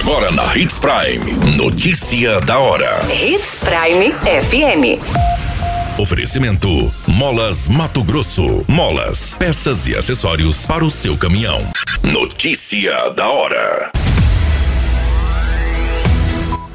Agora 0.00 0.30
na 0.32 0.56
Hits 0.56 0.78
Prime. 0.78 1.56
Notícia 1.58 2.40
da 2.40 2.58
hora. 2.58 3.00
Hits 3.12 3.62
Prime 3.62 4.14
FM. 4.22 4.98
Oferecimento: 6.00 6.90
Molas 7.06 7.68
Mato 7.68 8.02
Grosso. 8.02 8.64
Molas, 8.66 9.34
peças 9.34 9.86
e 9.86 9.94
acessórios 9.94 10.64
para 10.64 10.82
o 10.82 10.90
seu 10.90 11.18
caminhão. 11.18 11.60
Notícia 12.02 13.10
da 13.10 13.28
hora. 13.28 13.92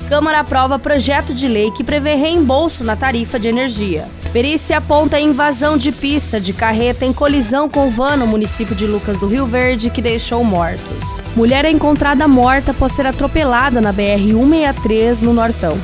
Câmara 0.07 0.42
aprova 0.42 0.78
projeto 0.78 1.34
de 1.34 1.48
lei 1.48 1.71
que 1.71 1.84
prevê 1.84 2.14
reembolso 2.14 2.84
na 2.84 2.96
tarifa 2.96 3.39
de 3.39 3.48
energia. 3.48 4.07
Perícia 4.36 4.80
aponta 4.80 5.18
invasão 5.18 5.78
de 5.78 5.94
pista 5.94 6.42
de 6.42 6.52
carreta 6.52 7.06
em 7.06 7.14
colisão 7.14 7.70
com 7.70 7.90
van 7.90 8.18
no 8.18 8.28
município 8.28 8.76
de 8.76 8.86
Lucas 8.86 9.18
do 9.18 9.28
Rio 9.28 9.46
Verde 9.46 9.90
que 9.90 10.02
deixou 10.02 10.44
mortos. 10.44 11.22
Mulher 11.34 11.64
é 11.64 11.72
encontrada 11.72 12.28
morta 12.28 12.72
após 12.72 12.92
ser 12.92 13.06
atropelada 13.06 13.80
na 13.80 13.94
BR-163 13.94 15.22
no 15.22 15.34
Nortão. 15.34 15.80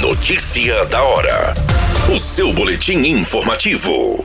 Notícia 0.00 0.84
da 0.84 1.02
hora. 1.02 1.54
O 2.08 2.20
seu 2.20 2.52
boletim 2.52 2.98
informativo. 2.98 4.24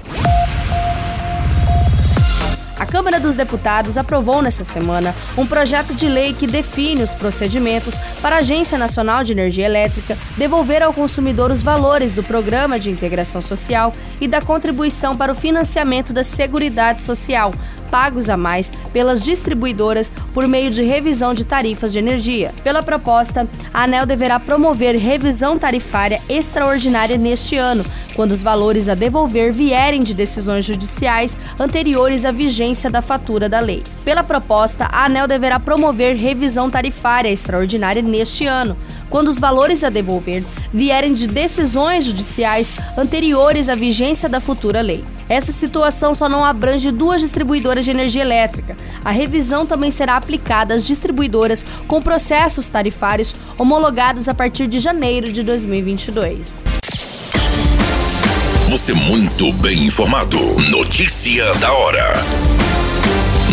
Câmara 2.91 3.22
dos 3.22 3.38
Deputados 3.38 3.95
aprovou 3.95 4.41
nesta 4.41 4.66
semana 4.66 5.16
um 5.38 5.48
projeto 5.48 5.95
de 5.95 6.09
lei 6.09 6.34
que 6.34 6.45
define 6.45 7.02
os 7.02 7.13
procedimentos 7.13 7.98
para 8.22 8.36
a 8.36 8.40
Agência 8.40 8.77
Nacional 8.77 9.23
de 9.23 9.32
Energia 9.32 9.66
Elétrica 9.66 10.18
devolver 10.36 10.84
ao 10.84 10.91
consumidor 10.91 11.52
os 11.52 11.63
valores 11.63 12.13
do 12.13 12.22
Programa 12.22 12.77
de 12.77 12.91
Integração 12.91 13.41
Social 13.41 13.94
e 14.20 14.27
da 14.27 14.41
contribuição 14.41 15.16
para 15.16 15.32
o 15.32 15.35
financiamento 15.35 16.12
da 16.12 16.22
Seguridade 16.22 16.99
Social, 17.02 17.54
pagos 17.90 18.30
a 18.30 18.35
mais 18.35 18.70
pelas 18.91 19.23
distribuidoras 19.23 20.10
por 20.34 20.48
meio 20.48 20.71
de 20.71 20.84
revisão 20.84 21.34
de 21.34 21.45
tarifas 21.45 21.91
de 21.91 21.99
energia. 21.99 22.53
Pela 22.63 22.84
proposta, 22.84 23.48
a 23.73 23.84
ANEL 23.84 24.05
deverá 24.05 24.40
promover 24.40 24.96
revisão 24.96 25.57
tarifária 25.57 26.21
extraordinária 26.29 27.18
neste 27.18 27.57
ano, 27.57 27.85
quando 28.15 28.32
os 28.32 28.41
valores 28.41 28.90
a 28.90 28.96
devolver 28.96 29.52
vierem 29.52 30.02
de 30.02 30.13
decisões 30.13 30.65
judiciais 30.65 31.37
anteriores 31.59 32.26
à 32.26 32.32
vigência 32.32 32.90
da 32.90 33.02
fatura 33.02 33.48
da 33.48 33.59
lei. 33.59 33.84
Pela 34.04 34.24
proposta, 34.24 34.85
a 34.91 35.05
ANEL 35.05 35.27
deverá 35.27 35.59
promover 35.59 36.15
revisão 36.15 36.70
tarifária 36.70 37.29
extraordinária 37.29 38.02
neste 38.02 38.46
ano, 38.46 38.77
quando 39.09 39.27
os 39.27 39.40
valores 39.40 39.84
a 39.84 39.90
devolver 39.90 40.43
vierem 40.71 41.13
de 41.13 41.27
decisões 41.27 42.05
judiciais 42.05 42.74
anteriores 42.98 43.70
à 43.70 43.76
vigência 43.76 44.29
da 44.29 44.40
futura 44.40 44.82
lei. 44.82 45.04
Essa 45.32 45.54
situação 45.54 46.13
só 46.13 46.27
não 46.27 46.43
abrange 46.43 46.91
duas 46.91 47.21
distribuidoras 47.21 47.85
de 47.85 47.91
energia 47.91 48.21
elétrica. 48.21 48.76
A 49.01 49.12
revisão 49.12 49.65
também 49.65 49.90
será 49.90 50.18
aplicada 50.18 50.74
às 50.74 50.85
distribuidoras 50.85 51.65
com 51.87 52.01
processos 52.01 52.68
tarifários 52.68 53.34
homologados 53.57 54.27
a 54.27 54.34
partir 54.34 54.68
de 54.68 54.77
janeiro 54.77 55.32
de 55.32 55.41
2022. 55.41 56.65
Você 58.71 58.91
muito 58.91 59.54
bem 59.54 59.85
informado. 59.85 60.37
Notícia 60.70 61.54
da 61.54 61.71
hora. 61.71 62.12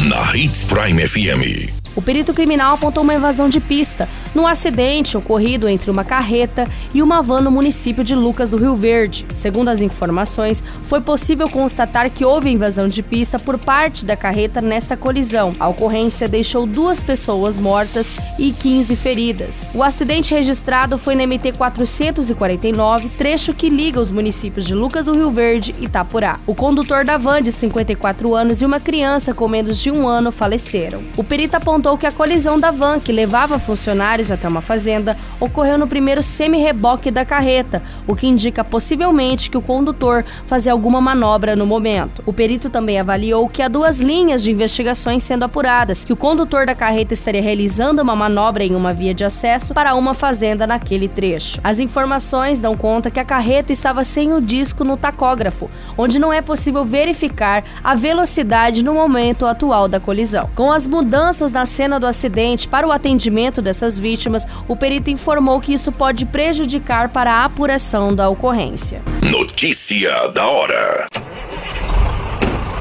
Na 0.09 0.37
Hits 0.37 0.65
Prime 0.65 1.06
FM. 1.06 1.88
O 1.99 2.01
perito 2.01 2.33
criminal 2.33 2.77
apontou 2.77 3.03
uma 3.03 3.17
invasão 3.17 3.49
de 3.49 3.59
pista 3.59 4.09
num 4.33 4.47
acidente 4.47 5.17
ocorrido 5.17 5.69
entre 5.69 5.91
uma 5.91 6.05
carreta 6.05 6.69
e 6.95 7.03
uma 7.03 7.21
van 7.21 7.41
no 7.41 7.51
município 7.51 8.05
de 8.05 8.15
Lucas 8.15 8.51
do 8.51 8.57
Rio 8.57 8.77
Verde. 8.77 9.27
Segundo 9.35 9.67
as 9.67 9.83
informações, 9.83 10.63
foi 10.85 11.01
possível 11.01 11.49
constatar 11.49 12.09
que 12.09 12.25
houve 12.25 12.51
invasão 12.51 12.87
de 12.87 13.03
pista 13.03 13.37
por 13.37 13.59
parte 13.59 14.05
da 14.05 14.17
carreta 14.17 14.61
nesta 14.61 14.97
colisão. 14.97 15.57
A 15.59 15.67
ocorrência 15.67 16.29
deixou 16.29 16.69
duas 16.69 17.01
pessoas 17.01 17.59
mortas 17.59 18.12
e 18.39 18.53
15 18.53 18.95
feridas. 18.95 19.69
O 19.75 19.83
acidente 19.83 20.33
registrado 20.33 20.99
foi 20.99 21.17
na 21.17 21.27
MT 21.27 21.55
449, 21.59 23.09
trecho 23.09 23.53
que 23.53 23.69
liga 23.69 23.99
os 23.99 24.12
municípios 24.12 24.65
de 24.65 24.73
Lucas 24.73 25.06
do 25.06 25.15
Rio 25.15 25.33
Verde 25.33 25.75
e 25.81 25.87
Itapurá. 25.87 26.39
O 26.47 26.55
condutor 26.55 27.05
da 27.05 27.17
van, 27.17 27.43
de 27.43 27.51
54 27.51 28.37
anos, 28.37 28.62
e 28.62 28.65
uma 28.65 28.78
criança 28.78 29.34
com 29.34 29.49
menos 29.49 29.81
de 29.81 29.91
um 29.91 30.06
ano 30.06 30.31
faleceram. 30.31 31.03
O 31.17 31.25
perito 31.25 31.56
apontou 31.56 31.88
que 31.97 32.06
a 32.06 32.12
colisão 32.12 32.59
da 32.59 32.71
van, 32.71 32.99
que 32.99 33.12
levava 33.12 33.59
funcionários 33.59 34.31
até 34.31 34.49
uma 34.49 34.60
fazenda, 34.60 35.16
ocorreu 35.41 35.78
no 35.78 35.87
primeiro 35.87 36.22
semi-reboque 36.22 37.10
da 37.10 37.25
carreta, 37.25 37.82
o 38.06 38.16
que 38.16 38.26
indica 38.26 38.65
possivelmente 38.65 39.49
que 39.49 39.56
o 39.56 39.62
condutor 39.62 40.25
fazia 40.47 40.72
alguma 40.72 41.00
manobra 41.00 41.54
no 41.54 41.65
momento. 41.65 42.22
O 42.27 42.32
perito 42.32 42.69
também 42.69 42.98
avaliou 42.98 43.48
que 43.48 43.62
há 43.62 43.69
duas 43.69 44.00
linhas 44.00 44.43
de 44.43 44.50
investigações 44.50 45.22
sendo 45.22 45.44
apuradas, 45.44 46.04
que 46.04 46.12
o 46.12 46.16
condutor 46.16 46.66
da 46.66 46.75
carreta 46.75 47.15
estaria 47.15 47.41
realizando 47.41 48.03
uma 48.03 48.16
manobra 48.16 48.65
em 48.65 48.75
uma 48.75 48.93
via 48.93 49.15
de 49.15 49.25
acesso 49.25 49.72
para 49.72 49.94
uma 49.94 50.15
fazenda 50.15 50.66
naquele 50.66 51.09
trecho. 51.09 51.60
As 51.62 51.78
informações 51.78 52.60
dão 52.60 52.77
conta 52.77 53.10
que 53.10 53.21
a 53.21 53.25
carreta 53.25 53.72
estava 53.72 54.03
sem 54.04 54.32
o 54.32 54.41
disco 54.41 54.84
no 54.84 54.97
tacógrafo, 54.97 55.71
onde 55.97 56.19
não 56.19 56.32
é 56.32 56.43
possível 56.43 56.84
verificar 56.84 57.65
a 57.82 57.94
velocidade 57.94 58.82
no 58.84 58.94
momento 58.94 59.47
atual 59.47 59.88
da 59.88 60.00
colisão. 60.00 60.50
Com 60.54 60.72
as 60.72 60.87
mudanças 60.87 61.53
nas 61.53 61.68
cena 61.69 62.01
do 62.01 62.06
acidente 62.06 62.67
para 62.67 62.87
o 62.87 62.91
atendimento 62.91 63.62
dessas 63.62 63.97
vítimas, 63.99 64.47
o 64.67 64.75
perito 64.75 65.11
informou 65.11 65.61
que 65.61 65.73
isso 65.73 65.93
pode 65.93 66.27
prejudicar 66.27 67.11
para 67.11 67.33
a 67.33 67.45
apuração 67.45 68.12
da 68.12 68.29
ocorrência. 68.29 69.03
Notícia 69.23 70.27
da 70.28 70.47
hora. 70.47 71.07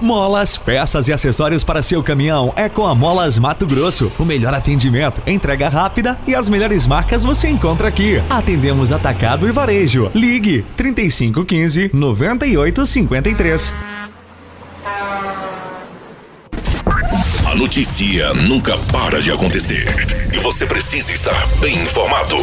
Molas, 0.02 0.58
peças 0.58 1.08
e 1.08 1.14
acessórios 1.14 1.64
para 1.64 1.82
seu 1.82 2.04
caminhão 2.04 2.54
é 2.56 2.70
com 2.70 2.86
a 2.86 2.94
Molas 2.94 3.38
Mato 3.40 3.66
Grosso. 3.66 4.12
O 4.20 4.26
melhor 4.26 4.54
atendimento, 4.54 5.22
entrega 5.26 5.70
rápida 5.70 6.20
e 6.28 6.36
as 6.36 6.48
melhores 6.50 6.86
marcas 6.86 7.24
você 7.24 7.50
encontra 7.50 7.88
aqui. 7.88 8.22
Atendemos 8.30 8.92
atacado 8.92 9.48
e 9.48 9.52
varejo. 9.52 10.12
Ligue 10.14 10.66
3515 10.76 11.92
9853. 11.94 13.74
A 17.46 17.47
notícia 17.58 18.36
nunca 18.36 18.78
para 18.94 19.20
de 19.20 19.32
acontecer 19.32 19.88
e 20.32 20.38
você 20.38 20.64
precisa 20.68 21.12
estar 21.12 21.34
bem 21.60 21.74
informado. 21.74 22.38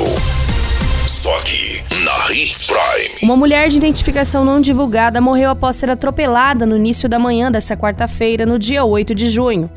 Só 1.06 1.38
aqui 1.38 1.80
na 2.02 2.32
Hits 2.32 2.64
Prime. 2.64 3.14
Uma 3.22 3.36
mulher 3.36 3.68
de 3.68 3.76
identificação 3.76 4.44
não 4.44 4.60
divulgada 4.60 5.20
morreu 5.20 5.50
após 5.50 5.76
ser 5.76 5.88
atropelada 5.88 6.66
no 6.66 6.76
início 6.76 7.08
da 7.08 7.20
manhã 7.20 7.48
desta 7.48 7.76
quarta-feira, 7.76 8.44
no 8.44 8.58
dia 8.58 8.84
8 8.84 9.14
de 9.14 9.28
junho. 9.28 9.70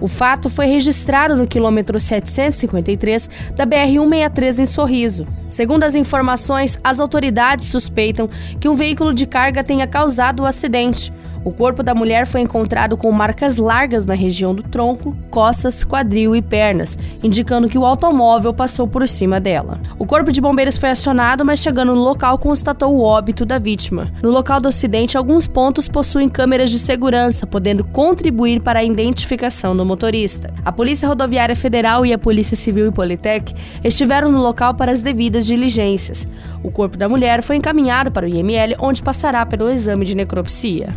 O 0.00 0.06
fato 0.06 0.48
foi 0.48 0.66
registrado 0.66 1.34
no 1.34 1.46
quilômetro 1.46 1.98
753 1.98 3.28
da 3.56 3.66
BR-163 3.66 4.60
em 4.60 4.66
Sorriso. 4.66 5.26
Segundo 5.48 5.82
as 5.82 5.96
informações, 5.96 6.78
as 6.84 7.00
autoridades 7.00 7.66
suspeitam 7.66 8.28
que 8.60 8.68
um 8.68 8.76
veículo 8.76 9.12
de 9.12 9.26
carga 9.26 9.64
tenha 9.64 9.88
causado 9.88 10.44
o 10.44 10.46
acidente. 10.46 11.12
O 11.44 11.52
corpo 11.52 11.82
da 11.82 11.94
mulher 11.94 12.26
foi 12.26 12.40
encontrado 12.40 12.96
com 12.96 13.12
marcas 13.12 13.58
largas 13.58 14.06
na 14.06 14.14
região 14.14 14.54
do 14.54 14.62
tronco, 14.62 15.14
costas, 15.30 15.84
quadril 15.84 16.34
e 16.34 16.40
pernas, 16.40 16.96
indicando 17.22 17.68
que 17.68 17.76
o 17.76 17.84
automóvel 17.84 18.54
passou 18.54 18.88
por 18.88 19.06
cima 19.06 19.38
dela. 19.38 19.78
O 19.98 20.06
corpo 20.06 20.32
de 20.32 20.40
bombeiros 20.40 20.78
foi 20.78 20.88
acionado, 20.88 21.44
mas 21.44 21.58
chegando 21.58 21.94
no 21.94 22.00
local 22.00 22.38
constatou 22.38 22.96
o 22.96 23.02
óbito 23.02 23.44
da 23.44 23.58
vítima. 23.58 24.10
No 24.22 24.30
local 24.30 24.58
do 24.58 24.68
acidente, 24.68 25.18
alguns 25.18 25.46
pontos 25.46 25.86
possuem 25.86 26.30
câmeras 26.30 26.70
de 26.70 26.78
segurança, 26.78 27.46
podendo 27.46 27.84
contribuir 27.84 28.60
para 28.60 28.78
a 28.78 28.84
identificação 28.84 29.76
do 29.76 29.84
motorista. 29.84 30.50
A 30.64 30.72
Polícia 30.72 31.06
Rodoviária 31.06 31.54
Federal 31.54 32.06
e 32.06 32.12
a 32.14 32.18
Polícia 32.18 32.56
Civil 32.56 32.86
e 32.86 32.90
Politec 32.90 33.54
estiveram 33.84 34.32
no 34.32 34.40
local 34.40 34.72
para 34.72 34.90
as 34.90 35.02
devidas 35.02 35.44
diligências. 35.44 36.26
O 36.62 36.70
corpo 36.70 36.96
da 36.96 37.06
mulher 37.06 37.42
foi 37.42 37.56
encaminhado 37.56 38.10
para 38.10 38.24
o 38.24 38.28
IML, 38.28 38.76
onde 38.78 39.02
passará 39.02 39.44
pelo 39.44 39.68
exame 39.68 40.06
de 40.06 40.14
necropsia. 40.14 40.96